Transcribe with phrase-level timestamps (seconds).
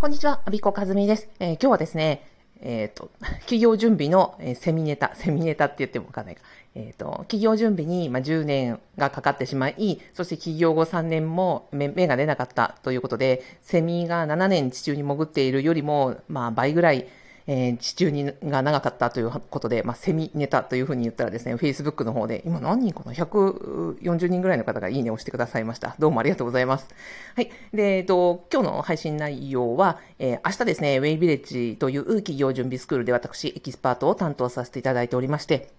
[0.00, 1.28] こんにちは、アビコカズミです。
[1.40, 2.26] えー今日はですね、
[2.62, 3.10] えっ、と、
[3.40, 6.40] 企業準備の、えーセミネタ、セミネタって言ってもわかんないか。
[6.74, 17.06] えっ、と、企業準備に、まあ、10年がかかってしまい、そして企業後3年も目目が出なかったということで、セミが7年地中に潜っているよりも、まあ、倍ぐらい、
[17.52, 25.96] えー地中にが長かったということで、まあ、セミネタというふうに言ったらですね、Facebook の方で、今何人かな ?140 人ぐらいの方がいいねを押してくださいました。
[25.98, 26.86] どうもありがとうございます。
[27.34, 27.50] はい。
[27.74, 35.70] で、えっと、今日の配信内容は、えー明日ですね、ウェイビレッジという企業準備スクールで私、エキスパートを担当させていただいておりまして、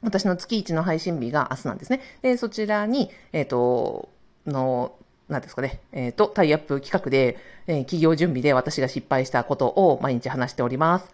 [0.00, 2.00] 私の月1の配信日が明日なんですね。
[2.22, 4.08] で、そちらに、えっ、と、
[4.46, 4.92] の、
[5.28, 11.10] なんですかね、えっ、と、タイアップ企画で、えー企業準備で私が失敗したことを毎日話しております。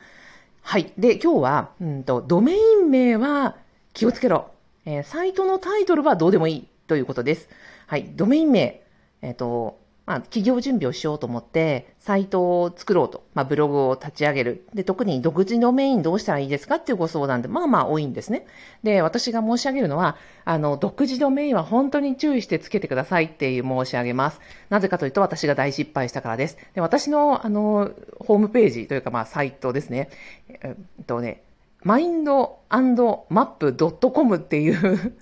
[0.62, 0.92] はい。
[0.98, 3.56] で、今日は、うんと、ドメイン名は
[3.92, 4.50] 気をつけろ。
[4.84, 7.48] えーサイトのタイトルはどうでもいいということです。
[7.86, 8.10] はい。
[8.16, 8.82] ドメイン名、
[9.22, 14.66] えっ、と、まあ、企業準備をしようと思って、サイトを作ろうと、まあ、ブログを立ち上げる。
[14.72, 18.46] で、特に独自ドメインどうしたらいいですかっていうご相談で、まあまあ多いんですね。
[18.82, 24.40] で、私が申し上げるのは、あの、独自ドメインは本当に注意してつけてくださいっていう申し上げます。
[24.70, 26.56] なぜかというと、私が大失敗したからです。
[26.74, 30.08] で、私の、あの、ホームページというか、まあ、サイトですね。
[30.48, 31.42] えっとね、
[31.82, 35.18] マインドマップ .com っていう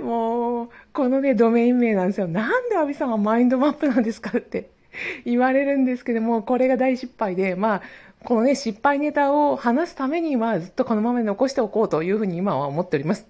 [0.00, 2.28] もう、このね、ドメイン名なんですよ。
[2.28, 4.70] なんでアビさんはマインドマップなんですかって
[5.24, 7.82] 言われるんですけども、これが大失敗で、まあ、
[8.24, 13.26] このね、失敗ネタを話すためにはずっとこのまま残しておこうというふうに今は思っております。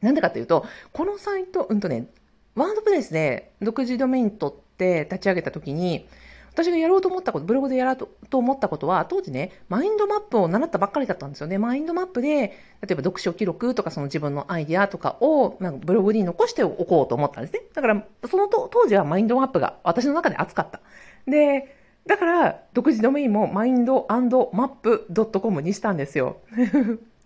[0.00, 2.06] なんでかというと、このサイト、うんとね、
[2.54, 6.06] ワードプレスで独自ドメイン取って立ち上げたときに、
[6.54, 11.58] 私がやろうと思ったこと、ブログでやろうと思ったことは、当時ね、マインドマップを習ったばっかりだったんですよね。
[11.58, 17.62] マインドマップで、例えば読書記録とかその自分のアイディアとかをなんかブログに残しておこうと思ったんですね。
[17.74, 20.80] だから、その当時はマインドマップが私の中で熱かった。
[21.26, 25.06] で、だから、独自ドメインもマインドマップ
[25.40, 26.36] .com にしたんですよ。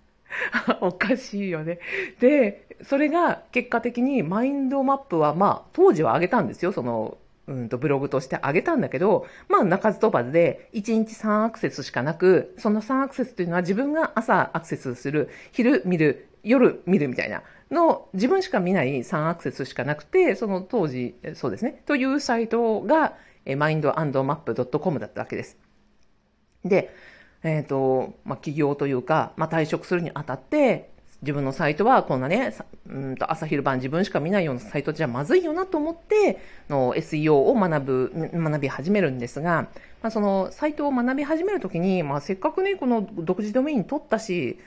[0.80, 1.80] おかしいよね。
[2.20, 6.72] で、それが結果的にマインドマップはまあ当時は上げたんですよ。
[6.72, 7.18] その、
[7.48, 23.14] うんとブログとして上げたんだけど、まあ鳴かず飛ばずで1日3アクセスしかなく、その3アクセスというのは自分が朝アクセスする、昼見る、夜見るみたいなの自分しか見ない3アクセスしかなくて、その当時、そうですね、というサイトが
[23.48, 25.56] えマインドマップ .com だったわけです。
[26.64, 26.94] で、
[27.42, 30.90] えっ、と、まあ、起業というか、まあ、退職するにあたって、
[31.22, 32.54] 自分のサイトはこんなね、
[32.88, 39.68] うんと朝昼晩自分しか見ないようなサイトじゃまずいよなと思って、の SEO を学ぶ、学び始めるんですが、
[40.00, 44.58] まあ、そのサイトを学び始めるときに、まあ、せっかくね、この独自ドメイン取ったし、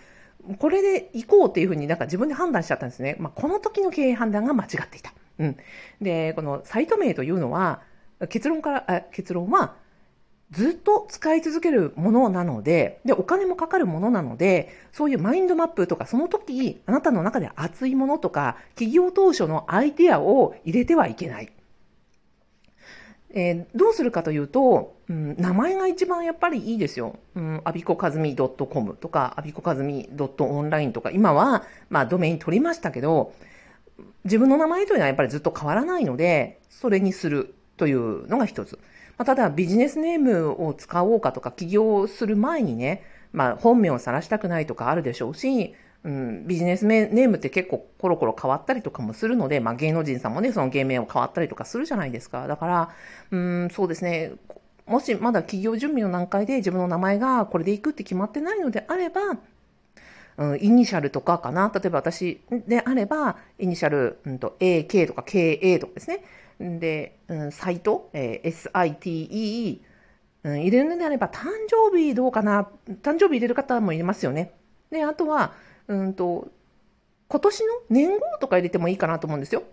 [0.60, 3.16] これで行こうっていうふうになんか自分で判断しちゃったんですね。
[3.20, 5.14] まあ、この時の経営判断が間違っていた。
[5.40, 5.58] うん。
[6.02, 7.82] で、このサイト名というのは、
[8.28, 9.76] 結論から、結論は、
[10.52, 21.52] ずっと使い続けるものなので、で、お金もかかるものなので、そういうマインドマップとか、その時、あなたの中で熱いものとか、企業当初のアイデアを入れてはいけない。
[23.34, 27.16] えーどうするかというと、うん、名前が一番やっぱりいいですよ。
[27.36, 33.34] うん、アビコカズミ .com とか、アビコカズミ .online とか、今は、まあ、ドメイン取りましたけど、
[34.26, 38.80] 自分の名前というのはやっぱりずっと変わらないので、それにするというのが一つ。
[39.22, 52.48] まあ、ただ、ビジネスネームを使おうかとか、起業する前にね、まあ、本名を晒したくないとかあるでしょうし、うん、ビジネスネームって結構コロコロ変わったりとかもするので、まあ、芸能人さんもね、その芸名を変わったりとかするじゃないですか。
[52.48, 52.90] だから、
[53.30, 54.32] うん、そうですね。
[54.88, 59.22] もしまだ企業準備の段階で自分の名前がこれでいくって決まってないのであれば、
[60.38, 61.72] うん、イニシャルとかかな。
[61.74, 66.24] 例えば私であれば、イニシャル、うん、と AK とか KA とかですね。
[66.80, 69.82] で、うん、サイト、えー SITE、
[70.44, 72.68] うん、入れるのであれば、誕生日どうかな。
[73.02, 74.54] 誕生日入れる方もいますよね。
[74.90, 75.54] で、あとは、
[75.88, 76.50] うんと、
[77.28, 79.64] 今年の年号とか入れてもいいかなと思うんですよ。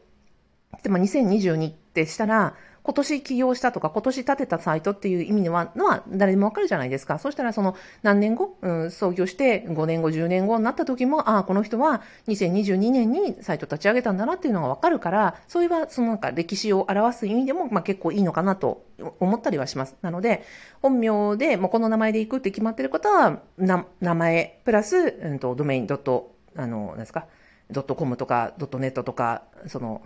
[0.83, 7.19] でも2022ってしたら、今年起業したとか、今年立てたサイトっていう意味のは、のは誰でもわかるじゃないですか。
[7.19, 18.84] そしたら、その何年後、うん、創業して5年後、10年後になった時も、ああ、この人は2022年にサイト立ち上げたんだなっていうのがわかるから、そういえば、そのなんか歴史を表す意味でも、まあ結構いいのかなと
[19.21, 19.97] 思ったりはします。
[20.03, 20.45] なので、
[20.80, 27.27] 本名で、もうこの名前で行くって決まってる方は、名前、プラス、うんと、ドメイン、ドット、あの、なんですか、
[27.71, 30.03] ドットコムとか、ドットネットとか、その、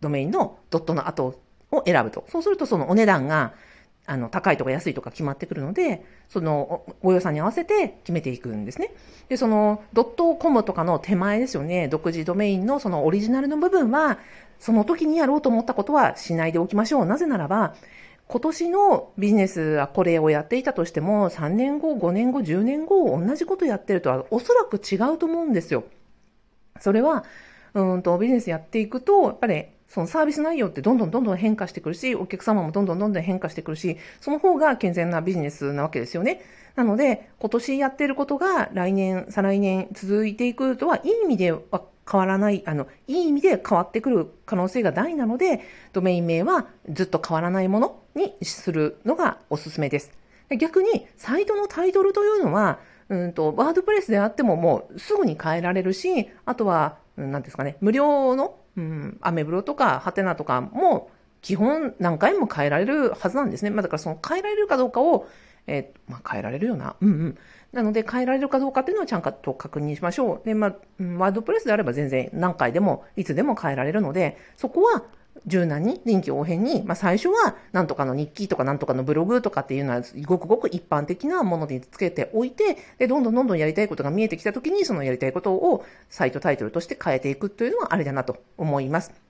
[0.00, 1.40] ドメインのドットの後
[1.70, 2.24] を選ぶと。
[2.28, 3.54] そうするとそのお値段が、
[4.08, 8.94] あの、高いとか安いとか決まってくるので、その、ご予算に合わせて決めていくんですね。
[9.28, 14.18] で、その、ドットコムとかの手前ですよね、独自ドメインのそのオリジナルの部分は、
[14.60, 17.04] その時にやろうと思ったことはしないでおきましょう。
[17.04, 17.74] なぜならば、
[18.28, 25.84] 今年のビジネスはこれをやっていたとしても、3年後、5年後、10年後、同じことやってるとはおそらく違うと思うんですよ。
[26.80, 27.24] それは、
[27.74, 36.42] うんと、ビジネスやっていくと、やっぱり、そのサービス内容ってどんどんどんどん変化してくるし、お客様もどんどんどんどん変化してくるし、その方が健全なビジネスなわけですよね。
[36.74, 41.60] なので、今年やってることが来年、再来年続いていくとは、いい意味では
[42.10, 45.60] 変わらない、あの、いい意味で変わってくる可能性が大なので、
[45.92, 50.12] ドメイン名はずっと変わらないものにするのがおすすめです。
[50.58, 52.78] 逆に、サイトのタイトルというのは、
[53.08, 61.10] うんと、ワードプレスであってももうすぐに変えられるし、あとは、何ですかね、無料の、うん、アメブロとか、ハテナとかも、
[61.42, 63.70] 基本何回も変えられるはずなんですね。
[63.70, 65.26] まあ、だからその変えられるかどうかを、
[65.66, 66.96] えー、まあ、変えられるよな。
[67.00, 67.38] うんうん。
[67.72, 70.46] なので、変えられるかどうかっていうのをちゃんと確認しましょう。
[70.46, 70.70] で、まあ、
[71.18, 75.04] ワードプレスであれば全然何回でも、いつでも変えられるので、そこは
[75.46, 89.25] 柔軟に、臨機応変に、まあ最初はなんとかの日記とかなんとかのブログとかっていうのはごくごく一般的なものにつけておいて、で、どんどんどんどんやりたいことが見えてきた時に、そのやりたいことをサイトタイトルとして変えていくというのはあれだなと思います。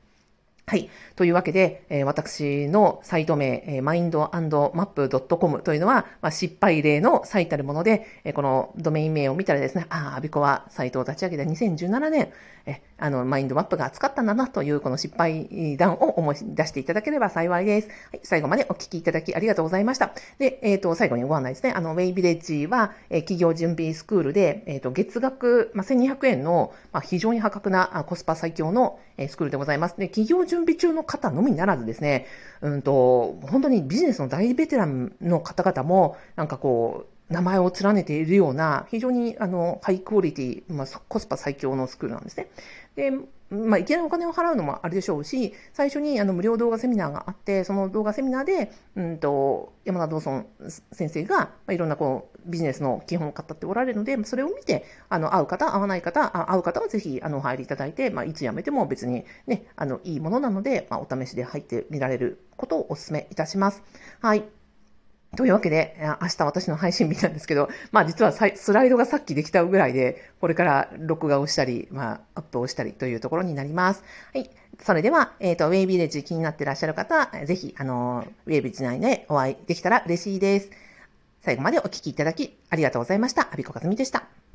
[0.68, 0.90] はい。
[1.14, 12.32] というわけで、えー、私のサイト名、えー、mind&map.com というのは、まあ、失敗例の最たるもので、えー、このドメイン名を見たらですね、ああ、アビコはサイトを立ち上げた2017年、
[12.66, 17.88] えあの、マインドマップが扱ったんだなというこの失敗談を思い出していただければ幸いです。
[18.10, 18.20] はい。
[18.24, 20.12] 最後までお聞きいただきありがとうございました。
[20.38, 21.72] で、えっ、ー、と、最後にご案内ですね。
[21.72, 29.96] あの、ウェイビレッジは、え企業準備スクールで、えっ、と、月額、まあ、1200円の、まあ、非常に破格なコスパ最強の、えスクールでございます。
[29.96, 32.26] で、企業準準備中の方のみならずですね、
[32.62, 42.48] うんと、本当にビジネスの大ベテランの方々も、なんかこう、名前を連ねているような、非常にあの、ハイクオリティ、まあ、コスパ最強のスクールなんですね。
[42.94, 43.12] で、
[43.50, 50.46] まあ、いきなりお金を払うのもあれでしょうし、最初にあの無料動画セミナーがあって、その動画セミナーで、うんと、山田道尊
[50.92, 63.82] 先生が、まあ、いろんなこう、ビジネスの基本を語っておられるので、それを見て、あの、会う方、会わない方、会う方はぜひ、あの、お入りいただいて、まあ、いつ辞めても別にね、あの、いいものなので、まあ、お試しで入ってみられることをお勧めいたします。
[64.20, 64.44] はい。
[65.36, 74.02] というわけで、明日私の配信日なんですけど、まあ実はスライドがさっきできたぐらいで、これから録画をしたり、まあアップをしたりというところになります。
[74.32, 74.50] はい。
[74.82, 80.70] それでは、えっ、ー、と、ウェイビレッジ気になってらっしゃる方は、ぜひ、あの、ウェイビレッジ内でお会いできたら嬉しいです。
[81.40, 83.48] 最後までお聴きいただきありがとうございました。
[83.52, 84.45] アビコカズミでした。